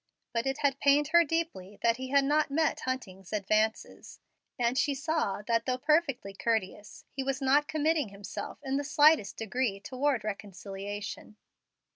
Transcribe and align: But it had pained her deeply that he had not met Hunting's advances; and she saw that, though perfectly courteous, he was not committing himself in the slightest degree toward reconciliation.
But 0.33 0.47
it 0.47 0.57
had 0.63 0.79
pained 0.79 1.09
her 1.09 1.23
deeply 1.23 1.77
that 1.83 1.97
he 1.97 2.07
had 2.09 2.23
not 2.25 2.49
met 2.49 2.79
Hunting's 2.79 3.31
advances; 3.31 4.19
and 4.57 4.75
she 4.75 4.95
saw 4.95 5.43
that, 5.43 5.67
though 5.67 5.77
perfectly 5.77 6.33
courteous, 6.33 7.05
he 7.11 7.21
was 7.23 7.39
not 7.39 7.67
committing 7.67 8.09
himself 8.09 8.57
in 8.63 8.77
the 8.77 8.83
slightest 8.83 9.37
degree 9.37 9.79
toward 9.79 10.23
reconciliation. 10.23 11.35